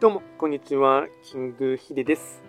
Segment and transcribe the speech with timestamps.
[0.00, 1.08] どうも、こんにちは。
[1.24, 2.40] キングヒデです。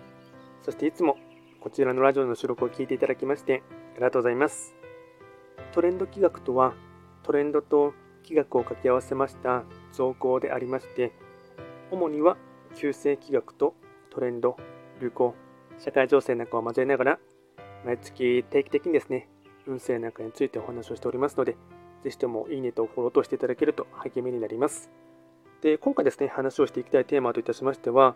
[0.62, 1.16] そしていつも
[1.60, 3.64] こちらのラジオの収録を聞いていただきまして
[3.94, 4.72] ありがとうございます。
[5.72, 6.74] トレンド企画とは、
[7.24, 11.10] トレンドと企画を掛け合わせました造語でありまして、
[11.90, 12.36] 主には
[12.76, 13.74] 旧世企画と
[14.10, 14.56] トレンド、
[15.00, 15.34] 流行、
[15.76, 17.18] 社会情勢なんかを交えながら、
[17.84, 19.28] 毎月定期的にですね、
[19.66, 21.56] 運勢なんかについてお話をしておりますので、
[22.04, 24.88] ぜひともいいねとフォローとしていただけると励みになります。
[25.62, 28.14] で、今回ですね、話をしていきたいテーマといたしましては、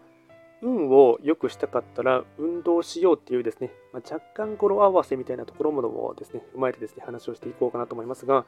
[0.63, 8.47] 運を良くしたかったら運動しようっていうですね、まあ、若干語呂合わせみたいなところもですね、踏まえてですね、話をしていこうかなと思いますが、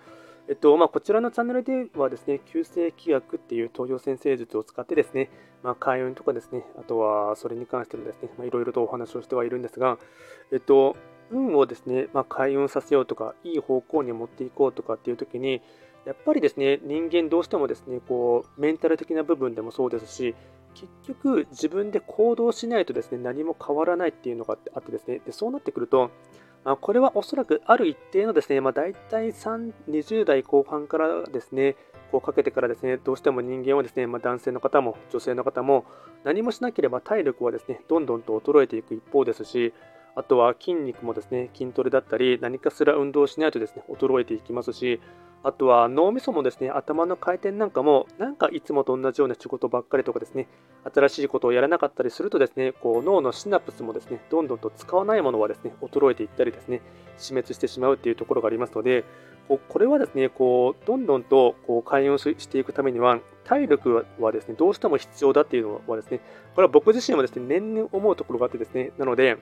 [0.49, 5.29] えっと、まあ、こちらのチャンネルではですね、旧世規約っていう東洋先生術を使ってですね、
[5.63, 9.99] まあ、開運とかですね、あとはそれに関してもですね、いろいろとお話をしてはいるんですが、
[10.53, 10.97] えっと、
[11.31, 15.61] 運をですね、ま、開運させようとか、いい方向に持っていこうとかっていう時に、
[16.06, 20.35] やっぱりですね、人間どうしてもですね、こう、メンタル的な部分でもそうですし、
[20.74, 20.87] 結
[21.21, 26.10] 局自分で行動しないとですね、何も変わらないっていうのがあってですね、でそうなってくると、
[26.65, 31.76] あ、これはおそらくある一定のですね、まあ、大体3 20代後半からですね、
[32.13, 35.87] こうかけてからですね、どうしても人間はですね、まあ、男性の方も女性の方も
[36.23, 39.73] 何もしなければ体力はですね、どんどんと衰えていく一方ですし、
[40.17, 44.99] あとは筋肉もですね、筋トレだったり、何かしら運動しないとですね、衰えていきますし、
[45.43, 50.49] あとは脳みそもですね、頭の回転なんかも、なんかいつもと同じような仕事ばっかりとかですね、
[50.93, 56.81] 新しいことをやらなかったりするとですね、こう脳のシナプスもですね、どんどんと使わないものはですね、衰えていったりですね、
[57.19, 59.05] 死滅してしまうっていうところがありますので、
[59.69, 66.21] これはですね、こうどんどんとこう開運していくためには、体力はですね、どうしても必要だっていうのはですね、
[66.56, 69.37] これは僕自身もですね、年々思うところがあってですね、なので、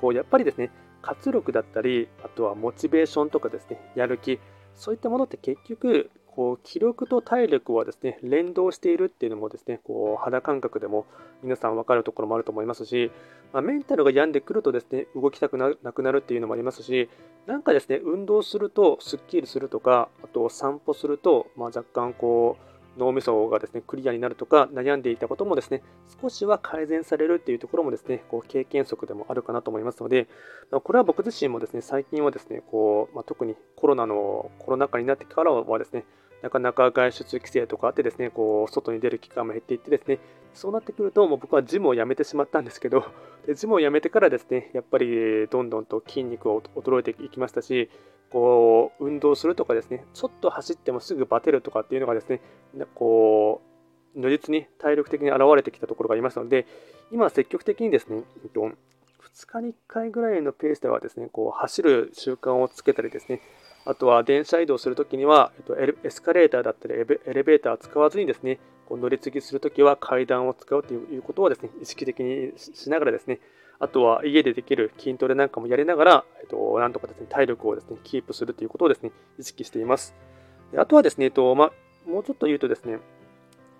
[0.00, 0.70] こうやっぱりですね、
[1.02, 4.40] 活力だったり、あとはモチベーションとかですね、やる気、
[4.74, 11.04] そういったものって結局、こう気力と体力はですね、連動しているっていうのもですね、こう肌感覚でも
[11.42, 13.10] 皆さん分かるところもあると思いますし、
[13.52, 17.08] まあ、メンタルが病んでくるとですね、動きたくなくなるっていうのもありますし、
[17.46, 25.82] なんかですね、運動するとすっきりするとか、あと散歩すると、まあ、若干こう、脳みそがですねクリアになるとか悩んでいたこともですね
[26.20, 30.28] 少しは改善されるっていうところもですねこう経験則でもあるかなと思いますので
[30.70, 36.04] これは僕自身もですね最近はですねこう、まあ、特にコロナのコロナ禍になってからはですね
[36.42, 40.18] なかなか外出規制とかあってですね、こう、外に出る機会も減っていってですね、
[40.54, 43.04] そうなってくると、もう僕はジムを辞めてしまったんですけど、
[43.46, 47.90] でジムを辞めてからですね、やっぱりどんどんと筋肉を衰えていきましたし、
[48.30, 52.40] こう、運動するとかですね、ちょっと走ってもすぐバテるとかっていうのがですね、
[52.94, 53.60] こ
[54.14, 56.66] う、如実に体力的に現れてきたところがありますので、
[57.10, 58.24] 今積極的にですね、
[58.54, 63.40] 2日に1回ぐらいのペースではですね、こう走る習慣をつけたりですね、
[63.88, 65.74] あとは電車移動するときには、えっと、
[66.06, 66.98] エスカレーターだったりエ
[67.32, 73.40] レベーターを使わずにですね、こう乗り継ぎするときは階段を使うということをですね、意識的にしながらですね、
[73.78, 80.14] あとは家でできる筋トレなんかもやりながら、えっと、なんとかですね、体力をですね、キープするということをですね、意識しています。
[80.70, 81.72] であとはですね、えっと、ま
[82.06, 82.98] もうちょっと言うとですね、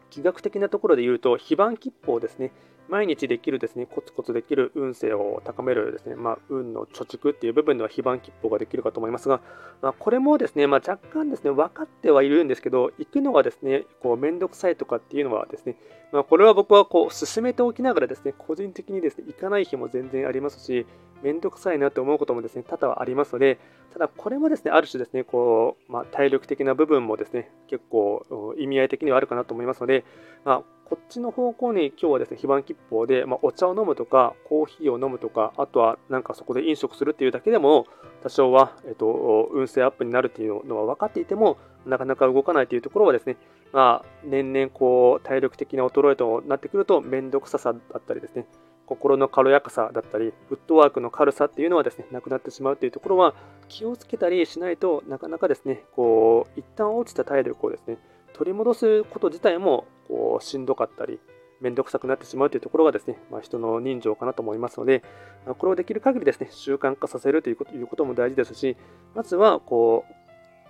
[0.09, 2.51] 気学的なところで言うと、非番吉報ですね。
[2.89, 9.41] 毎日できるですね、コツコツできる運勢を高めるですね、まあ、運の貯蓄っていう部分では非番切符ができるかと思いますが、
[9.83, 15.77] まあ、これもですね、まあ、若干ですね、分かってはいるんですけど、行くのがですね、こう、めんどくさいとかっていうのはですね、
[16.13, 20.87] ま、これは僕はこう、進めておきながらですね、個人的にですね、行かない日も全然ありますし、
[21.23, 23.59] めんどくさいなと思うこともですね、多々ありますので、
[23.93, 30.05] ただこれもですね、ある種ですね、こう、まあ、体力的な部分もですね、結構意味合い的にはあるかなと思いますので、
[30.45, 37.87] まあ、こっちの方向に今日はですね、非番吉報で、まあ、お茶を飲むとか、コーヒーを飲むとか、あとはなんかそこで飲食するっていうだけでも、
[38.23, 43.37] 多少は、えっと、運勢アップになるっていうのは分かっていても、なかなか動かないというところはですね、
[43.73, 48.47] まあ、年々こう、体力的な衰えとなってくると、めんどくささだったりですね、
[48.89, 53.35] 心の軽やかさだったり、フットワークの軽さっていうのはですね、なくなってしまうというところは、
[53.69, 57.99] 気をつけたりしないとなかなかですね、こう、一旦落ちた体力をですね、
[58.33, 61.21] 取り戻すこと自体もこうしんどかったり、
[61.61, 65.03] めんどくさくなってしまうというところがですね、まあ、人の人情かなと思いますので、
[65.47, 68.77] ま、これをできる限りですね、習慣化させるというこということも大事ですし、
[69.15, 70.15] まずはこう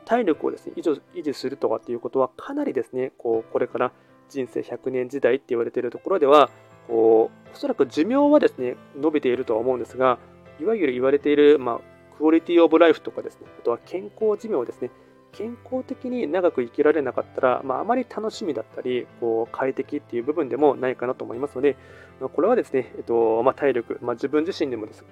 [0.06, 3.92] 体力をですね維持維持するとかっていうことは、かなりですね、こうこれから
[4.30, 6.50] 人生100年時代って言われているところでは、
[6.88, 10.18] こうおそらく寿命はですね伸びているとは思うんですが、
[10.60, 14.90] いわゆる言われている、まあ、クオリティオブライフとかですね、あとは健康寿命ですね、
[15.32, 21.76] 健康的に長く生きられなかったら、まあ、あまり楽しみだったり、こう快適っていう部分でもないかなと思いますので、
[22.20, 25.04] ま、これはですね、えっとまあ、体力、まあ、自分自身でもです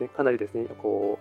[0.00, 1.18] ね、かなりですね、こ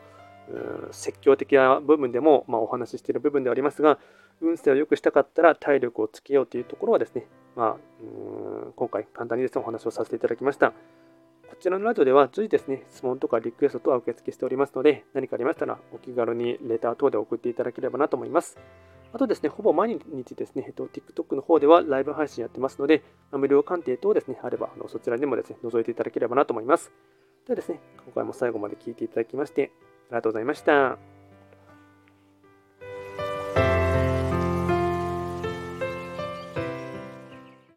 [0.50, 3.98] う、うん、説教的な部分でも、まあ、お話ししている部分ではありますが、
[4.42, 7.26] 運勢を良くしたかったら体力をつけようというところはですね、
[7.56, 10.72] まあ、うん今回簡単にですね、お話をさせていただきました。
[10.72, 10.76] こ
[11.60, 18.58] ちらのラジオでは随時ですね、質問とかリクエストとは受付しておりますので、何かありましたらお気軽にレター等で送っていただければなと思います。
[19.14, 26.92] あとですね、ほぼ毎日ですね、えっと、TikTok の方ではライブ配信やってますので、無料鑑定等ですね、あればあのそちらでもですね、覗いていただければなと思います。
[27.46, 29.72] ではですね、今回も最後まで聞いていただきまして、
[30.10, 31.11] ありがとうございました。